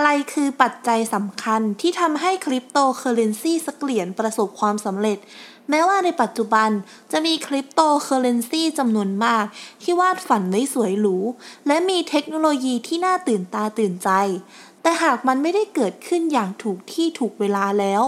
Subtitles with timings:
[0.00, 5.18] อะไรคือปัจจัยสำคัญที่ทำให้คริปโตเคอเรนซีสักเหรียญประสบความสำเร็จ
[5.70, 6.70] แม้ว่าในปัจจุบัน
[7.12, 9.44] จะมีคริปโตเคอเรนซีจำนวนมาก
[9.82, 11.16] ที่วาดฝันไว้สวยหรู
[11.66, 14.10] และมีเทคโนโลยีที่น่าตื่นตาตื่นใจ
[14.82, 18.02] แต่หากมันไม่ได้เกิดขึ้นอย่างถูกที่ถูกเวลาแล้ว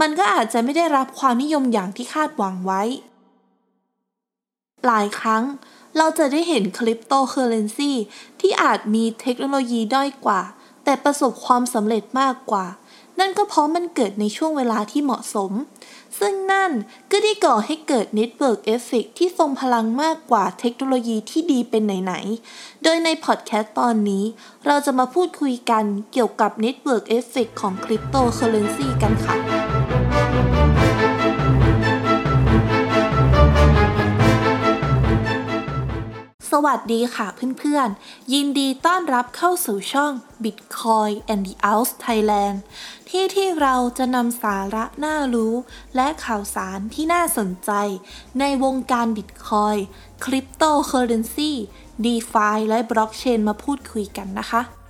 [0.00, 2.82] มันก็อาจจะไม่ได้รับความนิยมอย่างที่คาดหวังไว้
[4.86, 5.42] หลายครั้ง
[5.96, 7.92] เราจะได้เห็นคริปโตเคอเรนซี
[8.40, 10.42] ที่อาจมีเทคโนโลยีด้อยกว่า
[10.84, 12.66] แต่ประสบความสำเร็จมากกว่า
[13.20, 15.52] นั่นก็เพราะมันเกิดในช่วงเวลาที่เหมาะสม
[16.18, 16.72] ซึ่งนั่น
[17.10, 24.24] ก็ได้ก่อให้เกิด Network Effect ที่ทรงพลังมากกว่าเทคโนโลยีที่ดีเป็นไหนๆ โดยในพอดแคสต์ตอนนี้
[24.66, 30.81] เราจะมาพูดคุยกันเกี่ยวกับ Network Effect ของคริปโตเคอเรนซีกันค่ะ
[36.56, 37.26] สวัสดีค่ะ
[37.58, 40.12] เพื่อนๆ ยินดีต้อนรับเข้าสู่ช่อง
[40.44, 42.56] Bitcoin and the Out Thailand
[43.08, 45.54] ที่ที่เราจะนำสาระน่ารู้
[45.96, 47.70] และข่าวสารที่น่าสนใจ
[48.40, 49.80] ในวงการ Bitcoin
[50.24, 51.52] Cryptocurrency
[52.04, 54.81] DeFi และ Blockchain มาพูดคุยกันนะคะ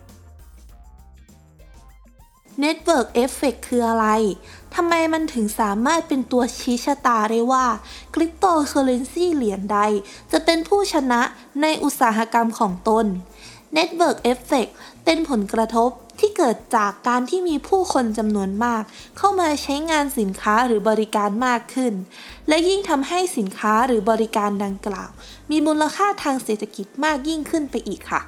[2.65, 4.07] Network Effect คืออะไร
[4.75, 7.67] ทำไมมันถึงสามารถเป็นตัวชี้ชะตาได้ว่า
[8.15, 9.79] คริปโตเคอเรนซีเหรียญใด
[10.33, 11.21] จะเป็นผู้ชนะ
[11.63, 13.07] ในอุตสาหกรรมของตน
[13.77, 14.71] Network Effect
[15.05, 18.83] เป็นผลกระทบที่เกิดจากการที่มีผู้คนจำนวนมาก
[19.19, 21.93] เข้ามาใช้งานสินค้าหรือบริการมากขึ้น
[22.49, 25.11] และยิ่งทำให้สินค้าหรือบริการดังกล่าว
[25.51, 28.23] มีมูลค่าทางเศรษฐกิจมากยิ่งขึ้นไปอีกค่ะ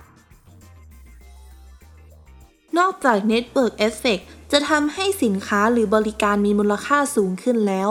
[2.78, 4.22] นอกจาก Network Effect
[4.52, 7.88] จะทำให้สินค้าหรือบริการมีมูลค่าสูงขึ้นแล้ว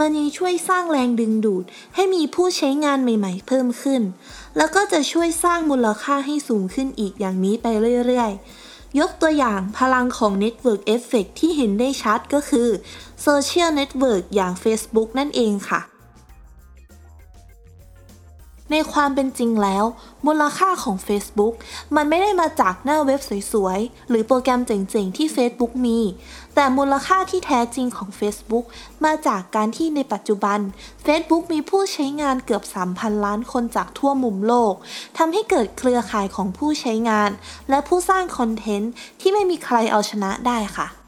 [0.00, 1.64] มันยังช่วยสร้างแรงดึงดูด
[1.94, 4.02] ให้มีผู้ใช้งานใหม่ๆ เพิ่มขึ้น
[4.56, 7.66] แล้วก็จะช่วยสร้างมูลค่าให้สูงขึ้นอีกอย่างนี้ไป
[8.06, 12.68] เรื่อยๆ ยกตัวอย่างพลังของ Network Effect ที่เห็นได้ชัดก็คือ
[13.26, 15.80] Social Network อย่าง Facebook นั่นเองค่ะ
[18.70, 19.84] ในความเป็นจริงแล้ว
[20.26, 21.54] มูลค่าของ Facebook
[21.96, 23.20] มันไม่ได้มาจากหน้าเว็บ
[23.52, 26.00] สวยๆ หรือโปรแกรมเจ๋งๆ ที่ Facebook มี
[26.54, 28.64] แต่มูลค่าที่แท้จริงของ Facebook
[29.04, 30.58] มาจากการที่ในปัจจุบัน
[31.06, 32.62] Facebook มีผู้ใช้งานเกือบ
[32.94, 34.74] 3,000 ล้านคนจากทั่วมุมโลก
[35.18, 37.30] ทำให้เกิดเครือข่ายของผู้ใช้งาน
[37.70, 40.99] และผู้สร้างคอนเทนต์ที่ไม่มีใครเอาชนะได้ค่ะ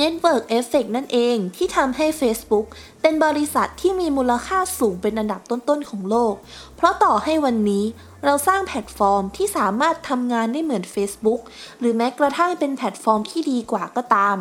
[0.00, 2.66] Network Effect นั่นเองที่ทำให้ Facebook
[3.02, 6.34] เป็นบริษัทที่มีมูลค่าสูงเป็นอันดับต้นๆของโลก
[6.76, 7.84] เพราะต่อให้วันนี้
[8.24, 11.40] เราสร้างแพลตฟอร์มที่สามารถทำงานได้เหมือน Facebook
[11.78, 14.36] หรือแม้กระทั่งเป็นแพลตฟอร์มที่ดีกว่าก็ตาม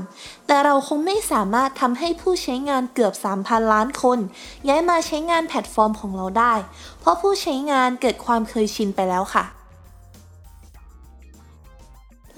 [0.47, 4.19] แต่เราคงไม่สามารถทำให้ผู้ใช้งานเกือบ 3,000 ล้านคน
[4.67, 6.53] ย้ายมาใช้งานแพลตฟอร์มของเราได้
[6.99, 9.45] เพราะผู้ใช้งานเกิดความเคยชินไปแล้วค่ะ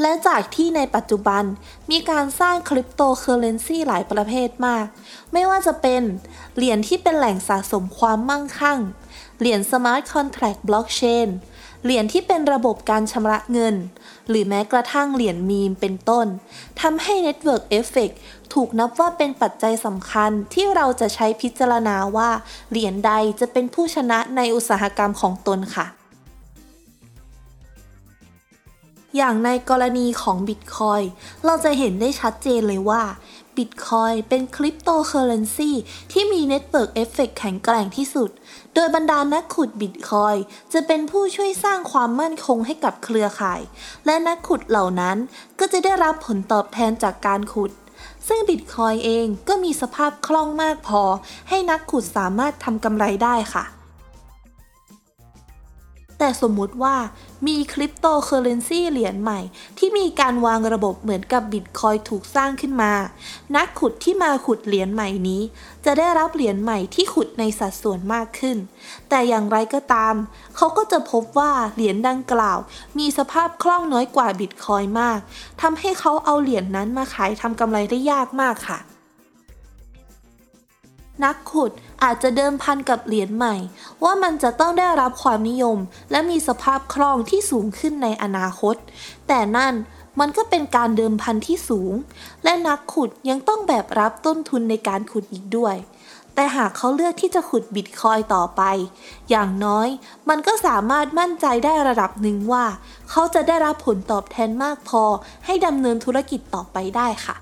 [0.01, 1.43] และจากที่ในปัจจุบัน
[1.91, 4.85] มีการสร้างคริปโตเคอเรนซีหลายประเภทมาก
[5.33, 6.01] ไม่ว่าจะเป็น
[6.55, 8.79] เหรียญที่เป็นแหล่งสะสมความมั่งคั่ง
[9.39, 11.29] เหรียญ Smart Contract บล็อกเชน
[11.83, 13.75] เหรียญที่เป็นระบบการชำระเงิน
[14.29, 16.27] หรือแม้กระทั่งเหรียญมีมเป็นต้น
[16.81, 18.13] ทำให้ Network Effect
[18.53, 22.29] ถูกนับว่าเป็นปัจจัยสำคัญที่เราจะใช้พิจารณาว่า
[22.69, 25.87] เหรียญใดจะเป็นผู้ชนะในอุตสาหกรรมของตนค่ะ
[29.15, 31.05] อย่างในกรณีของ Bitcoin
[31.45, 33.03] เราจะเห็นได้ชัดเจนเลยว่า
[33.57, 35.71] Bitcoin เป็นคริปโตเคอเรนซี
[36.11, 38.29] ที่มี Network Effect แข็งแกร่งที่สุด
[38.73, 40.37] โดยบรรดานักขุด Bitcoin
[40.73, 43.61] จะเป็นผู้ช่วยสร้างความมั่นคงให้กับเครือข่าย
[44.05, 45.17] และนักขุดเหล่านั้น
[45.59, 47.71] ก็จะได้รับผลตอบแทนจากการขุด
[48.27, 51.03] ซึ่ง Bitcoin เองก็มีสภาพคล่องมากพอ
[51.49, 53.65] ให้นักขุดสามารถทำกำไรได้ค่ะ
[56.19, 56.95] แต่สมมุติว่า
[57.47, 59.39] มีคริปโตเคอเรนซีเหรียญใหม่
[59.77, 62.93] ที่มีการวางระบบเหมือนกับบิตคอยถูกสร้างขึ้นมา
[63.55, 65.41] นักขุดที่มาขุดเหรียญใหม่นี้
[65.85, 68.57] จะได้รับเหรียญใหม่ที่ขุดในสัดส่วนมากขึ้น
[69.09, 70.15] แต่อย่างไรก็ตาม
[70.55, 72.59] เขาก็จะพบว่าเหรียญดังกล่าว
[72.97, 75.19] มีสภาพคล่องน้อยกว่าบิตคอยมาก
[75.61, 78.79] ทำให้เขาเอาเหรียญนนั้นมาขายทำกำไรได้ยากมากค่ะ
[81.23, 81.71] นักขุด
[82.03, 83.55] อาจจะเดิมพันกับเหรียญใหม่
[84.03, 85.77] ว่ามันจะต้องได้รับความนิยม
[86.11, 88.75] และมีสภาพคล่องที่สูงขึ้นในอนาคต
[89.27, 89.73] แต่นั่น
[90.19, 91.93] มันก็เป็นการเดิมพันที่สูง
[92.43, 95.75] และนักขุดยังต้องแบกรับต้นทุนในการขุดอีกด้วย
[96.35, 98.61] แต่หากเขาเลือกที่จะขุดบิตคอยต่อไป
[99.29, 99.87] อย่างน้อย
[100.29, 102.65] มันก็สามารถมั่นใจได้ระดับหนึ่งว่า
[103.09, 105.03] เขาจะได้รับผลตอบแทนมากพอ
[105.45, 107.35] ให้ดำเนินธุรกิจต่อไปได้ค่ะ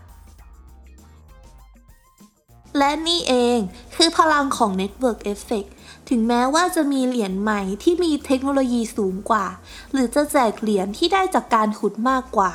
[2.78, 3.60] และนี่เอง
[3.96, 5.70] คือพลังของ Network Effect
[6.10, 9.46] ถึงแม้ว่าจะมีเหรียญใหม่ที่มีเทคโนโลยีสูงกว่า
[9.92, 12.52] หรือจะแจกเหรียญที่ได้จากการขุดมากกว่า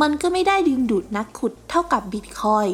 [0.00, 2.66] มันก็ไม่ได้ดึงดูดนักขุดเท่ากับบิตคอย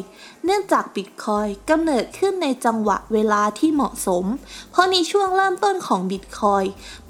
[0.45, 4.25] เนื่องจากบิตคอยกำเนิดขึ้นในจังหวะเวลาที่เหมาะสม
[4.71, 6.63] เพราะในช่วงเริ่มต้นของบิตคอย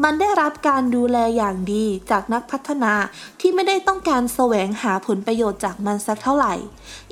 [0.04, 2.94] มันได้รับการดูแลอย่างดีจากนักพัฒนา
[3.40, 6.56] ที่ไม่ได้ต้องการแสวงหาผลประโยชน์จากมันสักเท่าไหร่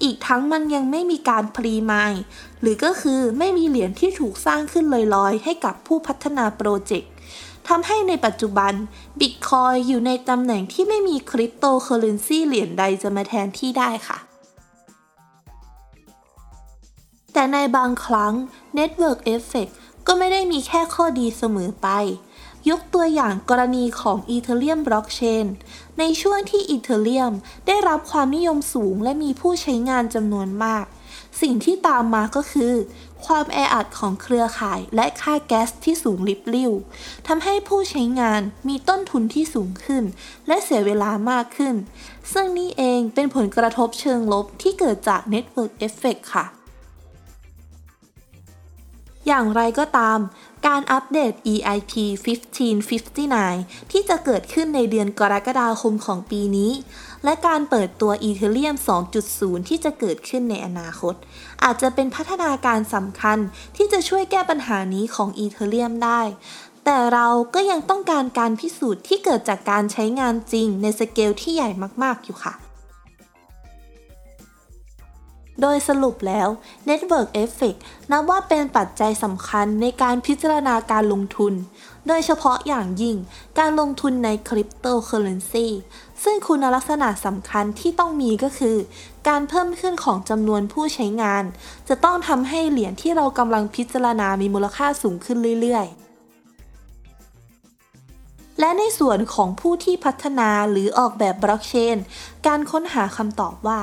[0.03, 2.13] อีกทั้งมันยังไม่มีการ pre-mine
[2.61, 4.85] หรือก็คือไม่มีเหรียญที่ถูกสร้างขึ้น
[5.15, 7.11] ลอยๆ ให้กับผู้พัฒนาโปรเจกต์
[7.69, 8.73] ทำให้ในปัจจุบัน
[9.19, 14.17] บิตคอยอยู่ในตำแหน่งที่ไม่มีคริปโตเคอเรนซีเหรียญใดจะมาแทนที่ได้ค่ะ
[17.33, 18.33] แต่ในบางครั้ง
[18.77, 19.71] Network Effect
[20.07, 21.87] ก็ไม่ได้มีแค่ข้อดีเสมอไป
[22.69, 25.45] ยกตัวอย่างกรณีของ Ethereum Blockchain
[25.99, 27.33] ในช่วงที่ Ethereum
[27.67, 30.85] ได้รับความนิยมสูงและมีผู้ใช้งานจำนวนมาก
[31.41, 32.73] สิ่งที่ตามมาก็คือ
[33.25, 36.71] ความแออัดของเครือข่ายและค่าแก๊สที่สูงลิบลิ่ว
[37.27, 40.03] ทำให้ผู้ใช้งานมีต้นทุนที่สูงขึ้น
[40.47, 41.75] และเสียเวลามากขึ้น
[42.33, 46.45] ซึ่งนี่เองเป็นผลกระทบเชิงลบที่เกิดจาก Network Effect ค่ะ
[49.27, 50.19] อย่างไรก็ตาม
[50.67, 51.93] การอัปเดต EIP
[53.11, 56.71] 1559 ที่จะเกิดขึ้นในเดือนกรกฎาคมของปีนี้
[57.23, 58.75] และการเปิดตัว Ethereum
[59.21, 61.15] 2.0 ที่จะเกิดขึ้นในอนาคต
[61.63, 63.37] อาจจะเป็นพัฒนาการสำคัญ
[63.77, 66.21] ที่จะช่วยแก้ปัญหานี้ของ Ethereum ได้
[66.85, 71.69] แต่เราก็ยังต้องการการพิสูจน์ที่เกิดจากการใช้งานจริงในสเกลที่ใหญ่
[72.03, 72.68] มาก ๆ อยู่ค่ะ
[75.61, 76.47] โดยสรุปแล้ว
[76.89, 77.79] Network Effect
[78.11, 81.53] นับว่าเป็นปัจจัยสำคัญในการพิจารณาการลงทุน
[82.07, 83.17] โดยเฉพาะอย่างยิ่ง
[83.59, 85.67] การลงทุนในคริปโตเคอเรนซี
[86.23, 88.77] ซึ่งคุณลักษณะสำคัญที่ต้องมีก็คือ
[89.27, 91.43] การเพิ่มขึ้นของจำนวนผู้ใช้งาน
[91.87, 96.08] จะต้องทำให้เหรียญที่เรากำลังพิจารณามีมูลค่าสูงขึ้นเรื่อยๆ
[98.59, 101.97] และในส่วนของผู้ที่พัฒนาหรือออกแบบบล็อกเชน
[102.47, 103.79] การค้นหาคำตอบว่า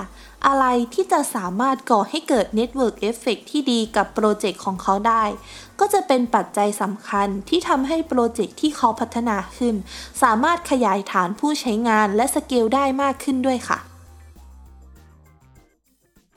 [0.46, 5.24] อะไรที่จะสามารถก่อให้เกิด Network Effect ที่ดีกับโปรเจกต์ของเขาได้
[5.80, 9.74] ก็จะเป็นปัจจัยสำคัญที่ทำให้โปรเจกต์ที่เขาพัฒนาขึ้น
[10.22, 13.78] สามารถขยายฐานผู้ใช้งานและสเกลได้มากขึ้นด้วยค่ะ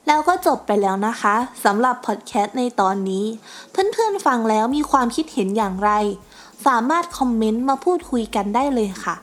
[0.08, 3.26] แล้วก็จบไปแล้วนะคะสำหรับพอดแคสต์ในตอนนี้
[3.72, 5.92] เพื่อนๆฟังแล้วมีความคิดเห็นอย่างไร
[6.68, 9.16] สามารถคอมเมนต์มาพูดคุยกันได้เลยค่ะ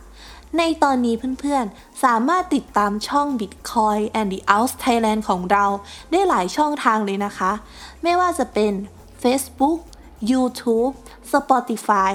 [0.58, 5.64] ในตอนนี้เพื่อนๆ สามารถติดตามช่อง Bitcoin and the Out Thailand ของเรา
[6.10, 7.52] ได้หลายช่องทางเลยนะคะ
[8.02, 8.72] ไม่ว่าจะเป็น
[9.22, 9.78] Facebook
[10.30, 10.92] YouTube
[11.32, 12.12] Spotify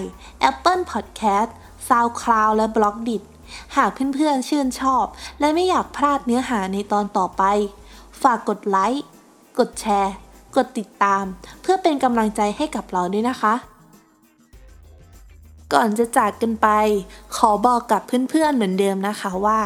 [0.49, 1.49] Apple Podcast
[1.87, 3.21] SoundCloud และ b l o g d i t
[3.75, 5.05] หากเพื่อนๆชื่นชอบ
[5.39, 7.43] และไม่อยากพลาดเนื้อหาในตอนต่อไป
[8.23, 9.05] ฝากกดไลค์
[9.59, 10.13] กดแชร์
[10.55, 11.23] กดติดตาม
[11.61, 13.53] เพื่อเป็นกำลังใจให้กับเราด้วยนะคะ
[15.73, 16.67] ก่อนจะจากกันไป
[17.35, 19.59] ขอบอกกับเพื่อนๆเหมือนเดิมนะคะว่า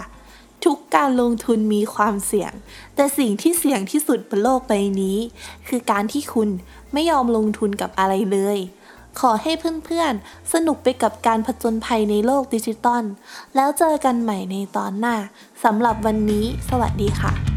[0.65, 2.51] ทุกการลงทุนมีความเสี่ยง
[2.95, 5.17] แต่สิ่งที่เสี่ยงที่สุดบนโลกใบนี้
[5.67, 6.49] คือการที่คุณ
[6.93, 8.57] ไม่ยอมลงทุนกับอะไรเลย
[9.19, 9.51] ขอให้
[9.85, 13.03] เพื่อนๆ สนุกไปกับการผจญภัยในโลกดิจิตอล
[13.55, 15.15] แล้วเจอกันใหม่ในตอนหน้า
[15.63, 17.54] สำหรับวันนี้ สวัสดีค่ะ